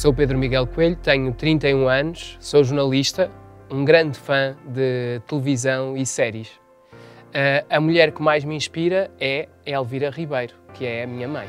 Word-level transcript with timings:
Sou 0.00 0.14
Pedro 0.14 0.38
Miguel 0.38 0.66
Coelho, 0.66 0.96
tenho 0.96 1.30
31 1.34 1.86
anos, 1.86 2.38
sou 2.40 2.64
jornalista, 2.64 3.30
um 3.70 3.84
grande 3.84 4.18
fã 4.18 4.56
de 4.64 5.20
televisão 5.26 5.94
e 5.94 6.06
séries. 6.06 6.48
Uh, 6.48 7.66
a 7.68 7.78
mulher 7.78 8.10
que 8.10 8.22
mais 8.22 8.42
me 8.42 8.56
inspira 8.56 9.10
é 9.20 9.46
Elvira 9.66 10.08
Ribeiro, 10.08 10.54
que 10.72 10.86
é 10.86 11.02
a 11.02 11.06
minha 11.06 11.28
mãe. 11.28 11.46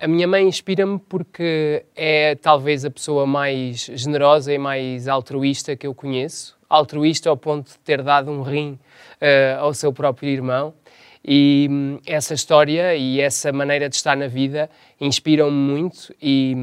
A 0.00 0.08
minha 0.08 0.26
mãe 0.26 0.44
inspira-me 0.44 0.98
porque 0.98 1.86
é 1.94 2.34
talvez 2.34 2.84
a 2.84 2.90
pessoa 2.90 3.24
mais 3.24 3.88
generosa 3.94 4.52
e 4.52 4.58
mais 4.58 5.06
altruísta 5.06 5.76
que 5.76 5.86
eu 5.86 5.94
conheço. 5.94 6.58
Altruísta 6.68 7.30
ao 7.30 7.36
ponto 7.36 7.70
de 7.70 7.78
ter 7.78 8.02
dado 8.02 8.28
um 8.28 8.42
rim 8.42 8.72
uh, 8.72 9.60
ao 9.60 9.72
seu 9.72 9.92
próprio 9.92 10.28
irmão 10.30 10.74
e 11.24 11.68
hum, 11.70 11.98
essa 12.06 12.34
história 12.34 12.96
e 12.96 13.20
essa 13.20 13.52
maneira 13.52 13.88
de 13.88 13.96
estar 13.96 14.16
na 14.16 14.26
vida 14.26 14.68
inspiram-me 15.00 15.56
muito 15.56 16.14
e 16.20 16.56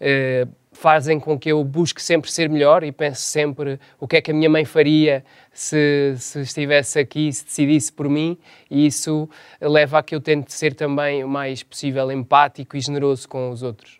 uh, 0.00 0.48
fazem 0.72 1.18
com 1.18 1.38
que 1.38 1.50
eu 1.50 1.62
busque 1.64 2.00
sempre 2.00 2.30
ser 2.30 2.48
melhor 2.48 2.84
e 2.84 2.92
pense 2.92 3.22
sempre 3.22 3.80
o 3.98 4.06
que 4.06 4.16
é 4.16 4.20
que 4.20 4.30
a 4.30 4.34
minha 4.34 4.48
mãe 4.48 4.64
faria 4.64 5.24
se, 5.52 6.14
se 6.18 6.40
estivesse 6.40 7.00
aqui, 7.00 7.32
se 7.32 7.44
decidisse 7.44 7.92
por 7.92 8.08
mim, 8.08 8.38
e 8.70 8.86
isso 8.86 9.28
leva 9.60 9.98
a 9.98 10.02
que 10.02 10.14
eu 10.14 10.20
tente 10.20 10.52
ser 10.52 10.74
também 10.74 11.24
o 11.24 11.28
mais 11.28 11.64
possível 11.64 12.12
empático 12.12 12.76
e 12.76 12.80
generoso 12.80 13.28
com 13.28 13.50
os 13.50 13.62
outros. 13.62 13.97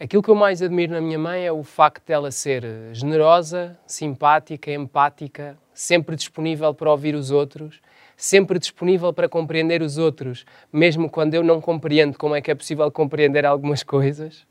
Aquilo 0.00 0.22
que 0.22 0.30
eu 0.30 0.34
mais 0.34 0.62
admiro 0.62 0.92
na 0.92 1.00
minha 1.00 1.18
mãe 1.18 1.44
é 1.44 1.50
o 1.50 1.64
facto 1.64 2.06
dela 2.06 2.30
ser 2.30 2.64
generosa, 2.92 3.76
simpática, 3.84 4.70
empática, 4.70 5.58
sempre 5.74 6.14
disponível 6.14 6.72
para 6.72 6.90
ouvir 6.90 7.16
os 7.16 7.30
outros 7.30 7.80
sempre 8.18 8.58
disponível 8.58 9.12
para 9.12 9.28
compreender 9.28 9.80
os 9.80 9.96
outros, 9.96 10.44
mesmo 10.72 11.08
quando 11.08 11.34
eu 11.34 11.44
não 11.44 11.60
compreendo 11.60 12.18
como 12.18 12.34
é 12.34 12.42
que 12.42 12.50
é 12.50 12.54
possível 12.54 12.90
compreender 12.90 13.46
algumas 13.46 13.84
coisas. 13.84 14.44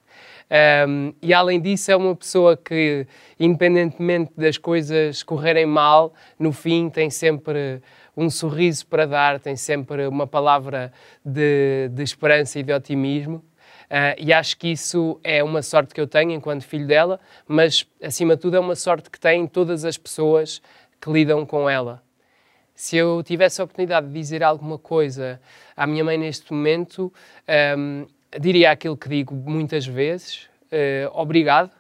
Um, 0.88 1.14
e 1.22 1.34
além 1.34 1.60
disso, 1.60 1.92
é 1.92 1.96
uma 1.98 2.16
pessoa 2.16 2.56
que, 2.56 3.06
independentemente 3.38 4.32
das 4.38 4.58
coisas 4.58 5.22
correrem 5.22 5.66
mal, 5.66 6.14
no 6.40 6.54
fim 6.54 6.90
tem 6.90 7.10
sempre 7.10 7.82
um 8.16 8.30
sorriso 8.30 8.88
para 8.88 9.06
dar, 9.06 9.38
tem 9.38 9.58
sempre 9.58 10.08
uma 10.08 10.26
palavra 10.26 10.94
de, 11.24 11.90
de 11.92 12.02
esperança 12.02 12.58
e 12.58 12.64
de 12.64 12.72
otimismo. 12.72 13.44
Uh, 13.90 14.20
e 14.20 14.34
acho 14.34 14.58
que 14.58 14.68
isso 14.68 15.18
é 15.24 15.42
uma 15.42 15.62
sorte 15.62 15.94
que 15.94 16.02
eu 16.02 16.08
tenho 16.08 16.32
enquanto 16.32 16.64
filho 16.64 16.86
dela, 16.86 17.20
mas 17.48 17.88
acima 18.04 18.36
de 18.36 18.42
tudo 18.42 18.58
é 18.58 18.60
uma 18.60 18.76
sorte 18.76 19.10
que 19.10 19.20
têm 19.20 19.48
todas 19.48 19.86
as 19.86 19.98
pessoas 19.98 20.62
que 21.00 21.10
lidam 21.10 21.46
com 21.46 21.70
ela. 21.70 22.04
Se 22.76 22.98
eu 22.98 23.24
tivesse 23.24 23.62
a 23.62 23.64
oportunidade 23.64 24.08
de 24.08 24.14
dizer 24.14 24.44
alguma 24.44 24.78
coisa 24.78 25.42
à 25.76 25.88
minha 25.88 26.04
mãe 26.04 26.18
neste 26.18 26.54
momento, 26.54 27.12
um, 27.78 28.06
diria 28.40 28.72
aquilo 28.72 28.98
que 28.98 29.10
digo 29.10 29.34
muitas 29.34 29.86
vezes: 29.88 30.48
uh, 30.66 31.10
obrigado. 31.14 31.72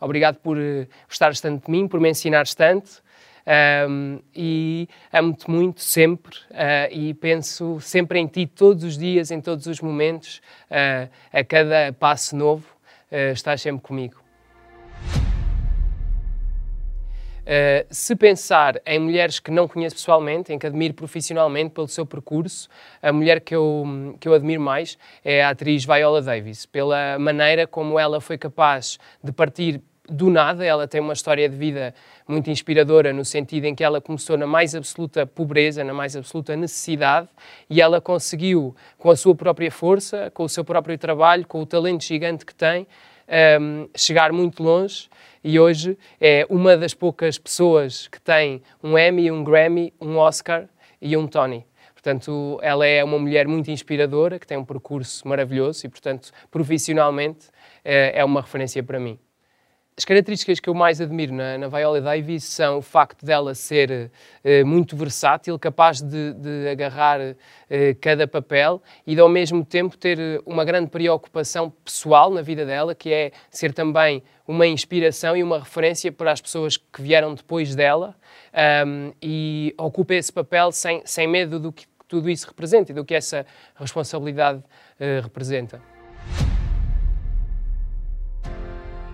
Obrigado 0.00 0.36
por 0.36 0.56
uh, 0.56 0.86
gostares 1.06 1.40
tanto 1.42 1.66
de 1.66 1.70
mim, 1.70 1.86
por 1.86 2.00
me 2.00 2.08
ensinares 2.08 2.54
tanto. 2.54 3.02
Um, 3.46 4.20
e 4.34 4.88
amo-te 5.12 5.50
muito 5.50 5.80
sempre 5.80 6.36
uh, 6.50 6.92
e 6.92 7.14
penso 7.14 7.80
sempre 7.80 8.18
em 8.18 8.26
ti 8.26 8.46
todos 8.46 8.84
os 8.84 8.98
dias, 8.98 9.30
em 9.30 9.40
todos 9.40 9.66
os 9.66 9.80
momentos, 9.80 10.40
uh, 10.70 11.10
a 11.32 11.44
cada 11.44 11.92
passo 11.92 12.36
novo, 12.36 12.66
uh, 13.10 13.32
estás 13.32 13.62
sempre 13.62 13.82
comigo. 13.82 14.20
Uh, 17.40 17.82
se 17.90 18.14
pensar 18.14 18.80
em 18.86 18.98
mulheres 19.00 19.40
que 19.40 19.50
não 19.50 19.66
conheço 19.66 19.96
pessoalmente, 19.96 20.52
em 20.52 20.58
que 20.58 20.66
admiro 20.66 20.94
profissionalmente 20.94 21.70
pelo 21.70 21.88
seu 21.88 22.06
percurso, 22.06 22.68
a 23.02 23.12
mulher 23.12 23.40
que 23.40 23.56
eu, 23.56 24.14
que 24.20 24.28
eu 24.28 24.34
admiro 24.34 24.60
mais 24.60 24.96
é 25.24 25.42
a 25.42 25.48
atriz 25.48 25.84
Viola 25.84 26.22
Davis, 26.22 26.66
pela 26.66 27.18
maneira 27.18 27.66
como 27.66 27.98
ela 27.98 28.20
foi 28.20 28.38
capaz 28.38 28.98
de 29.24 29.32
partir 29.32 29.82
do 30.10 30.28
nada. 30.28 30.64
Ela 30.64 30.88
tem 30.88 31.00
uma 31.00 31.12
história 31.12 31.48
de 31.48 31.56
vida 31.56 31.94
muito 32.26 32.50
inspiradora, 32.50 33.12
no 33.12 33.24
sentido 33.24 33.64
em 33.64 33.74
que 33.74 33.84
ela 33.84 34.00
começou 34.00 34.36
na 34.36 34.46
mais 34.46 34.74
absoluta 34.74 35.26
pobreza, 35.26 35.84
na 35.84 35.94
mais 35.94 36.16
absoluta 36.16 36.56
necessidade, 36.56 37.28
e 37.68 37.80
ela 37.80 38.00
conseguiu, 38.00 38.74
com 38.98 39.10
a 39.10 39.16
sua 39.16 39.34
própria 39.34 39.70
força, 39.70 40.30
com 40.34 40.44
o 40.44 40.48
seu 40.48 40.64
próprio 40.64 40.98
trabalho, 40.98 41.46
com 41.46 41.62
o 41.62 41.66
talento 41.66 42.04
gigante 42.04 42.44
que 42.44 42.54
tem, 42.54 42.82
um, 42.82 42.86
ehm, 43.28 43.88
chegar 43.96 44.32
muito 44.32 44.62
longe 44.62 45.08
e 45.42 45.58
hoje 45.58 45.96
é 46.20 46.46
uma 46.50 46.76
das 46.76 46.92
poucas 46.92 47.38
pessoas 47.38 48.08
que 48.08 48.20
tem 48.20 48.62
um 48.82 48.98
Emmy, 48.98 49.30
um 49.30 49.42
Grammy, 49.42 49.92
um 50.00 50.16
Oscar 50.18 50.68
e 51.00 51.16
um 51.16 51.26
Tony. 51.26 51.64
Portanto, 51.94 52.58
ela 52.62 52.86
é 52.86 53.02
uma 53.04 53.18
mulher 53.18 53.46
muito 53.46 53.70
inspiradora, 53.70 54.38
que 54.38 54.46
tem 54.46 54.56
um 54.56 54.64
percurso 54.64 55.26
maravilhoso 55.26 55.86
e, 55.86 55.88
portanto, 55.88 56.30
profissionalmente 56.50 57.48
é, 57.84 58.20
é 58.20 58.24
uma 58.24 58.40
referência 58.40 58.82
para 58.82 58.98
mim. 58.98 59.18
As 59.96 60.04
características 60.04 60.60
que 60.60 60.68
eu 60.68 60.74
mais 60.74 60.98
admiro 61.00 61.34
na, 61.34 61.58
na 61.58 61.68
Viola 61.68 62.00
Davis 62.00 62.44
são 62.44 62.78
o 62.78 62.82
facto 62.82 63.24
dela 63.24 63.54
ser 63.54 64.10
eh, 64.42 64.64
muito 64.64 64.96
versátil, 64.96 65.58
capaz 65.58 66.00
de, 66.00 66.32
de 66.32 66.68
agarrar 66.70 67.20
eh, 67.68 67.94
cada 68.00 68.26
papel 68.26 68.82
e 69.06 69.14
de, 69.14 69.20
ao 69.20 69.28
mesmo 69.28 69.62
tempo, 69.62 69.98
ter 69.98 70.40
uma 70.46 70.64
grande 70.64 70.88
preocupação 70.90 71.70
pessoal 71.84 72.30
na 72.30 72.40
vida 72.40 72.64
dela, 72.64 72.94
que 72.94 73.12
é 73.12 73.32
ser 73.50 73.74
também 73.74 74.22
uma 74.48 74.66
inspiração 74.66 75.36
e 75.36 75.42
uma 75.42 75.58
referência 75.58 76.10
para 76.10 76.32
as 76.32 76.40
pessoas 76.40 76.76
que 76.76 77.02
vieram 77.02 77.34
depois 77.34 77.74
dela 77.74 78.16
um, 78.86 79.12
e 79.22 79.74
ocupa 79.76 80.14
esse 80.14 80.32
papel 80.32 80.72
sem, 80.72 81.02
sem 81.04 81.26
medo 81.26 81.60
do 81.60 81.70
que 81.70 81.84
tudo 82.08 82.28
isso 82.28 82.48
representa 82.48 82.90
e 82.90 82.94
do 82.94 83.04
que 83.04 83.14
essa 83.14 83.46
responsabilidade 83.76 84.58
uh, 84.58 85.22
representa. 85.22 85.99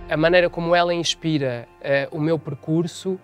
A 0.09 0.17
maneira 0.17 0.49
como 0.49 0.73
ela 0.73 0.95
inspira 0.95 1.67
uh, 1.81 2.17
o 2.17 2.21
meu 2.21 2.39
percurso 2.39 3.19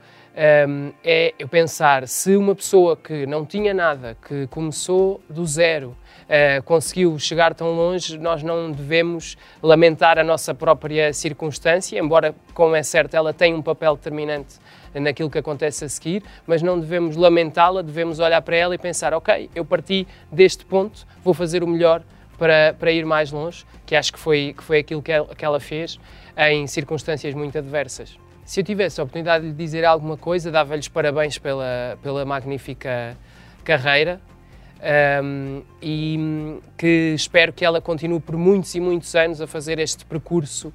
um, 0.66 0.92
é 1.04 1.32
eu 1.38 1.46
pensar 1.46 2.08
se 2.08 2.34
uma 2.36 2.56
pessoa 2.56 2.96
que 2.96 3.24
não 3.24 3.46
tinha 3.46 3.72
nada, 3.72 4.16
que 4.26 4.48
começou 4.48 5.20
do 5.30 5.46
zero, 5.46 5.96
uh, 6.24 6.60
conseguiu 6.64 7.16
chegar 7.20 7.54
tão 7.54 7.70
longe, 7.72 8.18
nós 8.18 8.42
não 8.42 8.72
devemos 8.72 9.38
lamentar 9.62 10.18
a 10.18 10.24
nossa 10.24 10.52
própria 10.56 11.12
circunstância, 11.12 11.96
embora, 12.00 12.34
como 12.52 12.74
é 12.74 12.82
certo, 12.82 13.14
ela 13.14 13.32
tem 13.32 13.54
um 13.54 13.62
papel 13.62 13.94
determinante 13.94 14.56
naquilo 14.92 15.30
que 15.30 15.38
acontece 15.38 15.84
a 15.84 15.88
seguir, 15.88 16.24
mas 16.44 16.62
não 16.62 16.80
devemos 16.80 17.14
lamentá-la, 17.14 17.80
devemos 17.80 18.18
olhar 18.18 18.42
para 18.42 18.56
ela 18.56 18.74
e 18.74 18.78
pensar: 18.78 19.14
ok, 19.14 19.48
eu 19.54 19.64
parti 19.64 20.04
deste 20.32 20.64
ponto, 20.64 21.06
vou 21.22 21.32
fazer 21.32 21.62
o 21.62 21.66
melhor 21.68 22.02
para, 22.42 22.74
para 22.76 22.90
ir 22.90 23.06
mais 23.06 23.30
longe, 23.30 23.64
que 23.86 23.94
acho 23.94 24.12
que 24.12 24.18
foi, 24.18 24.52
que 24.58 24.64
foi 24.64 24.80
aquilo 24.80 25.00
que 25.00 25.12
ela, 25.12 25.32
que 25.32 25.44
ela 25.44 25.60
fez 25.60 26.00
em 26.36 26.66
circunstâncias 26.66 27.32
muito 27.34 27.56
adversas. 27.56 28.18
Se 28.44 28.58
eu 28.58 28.64
tivesse 28.64 29.00
a 29.00 29.04
oportunidade 29.04 29.44
de 29.44 29.50
lhe 29.50 29.56
dizer 29.56 29.84
alguma 29.84 30.16
coisa, 30.16 30.50
dava-lhes 30.50 30.88
parabéns 30.88 31.38
pela, 31.38 31.96
pela 32.02 32.24
magnífica 32.24 33.16
carreira 33.62 34.20
um, 34.82 35.62
e 35.80 36.60
que 36.76 37.12
espero 37.14 37.52
que 37.52 37.64
ela 37.64 37.80
continue 37.80 38.20
por 38.20 38.36
muitos 38.36 38.74
e 38.74 38.80
muitos 38.80 39.14
anos 39.14 39.40
a 39.40 39.46
fazer 39.46 39.78
este 39.78 40.04
percurso 40.04 40.72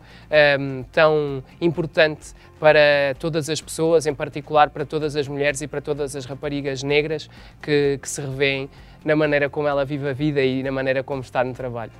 um, 0.59 0.84
tão 0.84 1.44
importante 1.59 2.34
para 2.59 3.16
todas 3.19 3.50
as 3.50 3.62
pessoas, 3.62 4.06
em 4.06 4.13
particular 4.13 4.69
para 4.69 4.85
todas 4.85 5.16
as 5.16 5.28
mulheres 5.28 5.62
e 5.62 5.68
para 5.68 5.81
todas 5.81 6.16
as 6.16 6.25
raparigas 6.25 6.84
negras 6.84 7.29
que, 7.62 8.00
que 8.01 8.09
se 8.09 8.22
revêem 8.22 8.69
na 9.03 9.16
maneira 9.16 9.50
como 9.50 9.68
ela 9.68 9.85
vive 9.85 10.09
a 10.09 10.13
vida 10.13 10.41
e 10.41 10.63
na 10.63 10.72
maneira 10.72 11.03
como 11.03 11.22
está 11.22 11.44
no 11.44 11.53
trabalho. 11.53 11.91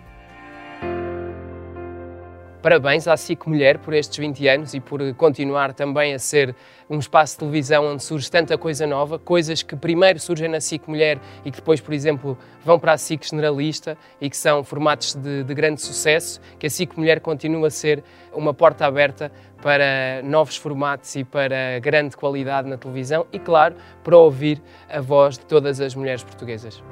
Parabéns 2.68 3.08
à 3.08 3.16
SIC 3.16 3.48
Mulher 3.48 3.78
por 3.78 3.94
estes 3.94 4.18
20 4.18 4.46
anos 4.46 4.74
e 4.74 4.82
por 4.82 5.00
continuar 5.14 5.74
também 5.74 6.14
a 6.14 6.20
ser 6.20 6.54
um 6.90 7.00
espaço 7.00 7.36
de 7.36 7.40
televisão 7.40 7.86
onde 7.86 8.04
surge 8.04 8.30
tanta 8.30 8.58
coisa 8.58 8.86
nova, 8.86 9.18
coisas 9.18 9.64
que 9.64 9.74
primeiro 9.74 10.20
surgem 10.20 10.50
na 10.50 10.60
SIC 10.60 10.86
Mulher 10.86 11.18
e 11.46 11.50
que 11.50 11.60
depois, 11.60 11.80
por 11.80 11.94
exemplo, 11.94 12.38
vão 12.66 12.78
para 12.78 12.92
a 12.92 12.98
SIC 12.98 13.24
Generalista 13.24 13.98
e 14.20 14.30
que 14.30 14.36
são 14.36 14.66
formatos 14.66 15.16
de, 15.16 15.46
de 15.46 15.54
grande 15.54 15.82
sucesso, 15.82 16.42
que 16.60 16.68
a 16.68 16.70
SIC 16.70 16.98
Mulher 16.98 17.22
continua 17.22 17.68
a 17.68 17.72
ser 17.72 18.04
uma 18.34 18.54
porta 18.54 18.86
aberta 18.86 19.32
para 19.64 20.22
novos 20.22 20.58
formatos 20.58 21.16
e 21.16 21.24
para 21.24 21.80
grande 21.80 22.18
qualidade 22.18 22.68
na 22.68 22.76
televisão 22.76 23.26
e, 23.32 23.40
claro, 23.40 23.76
para 24.04 24.18
ouvir 24.18 24.62
a 24.90 25.00
voz 25.00 25.38
de 25.38 25.46
todas 25.46 25.80
as 25.80 25.96
mulheres 25.96 26.22
portuguesas. 26.22 26.84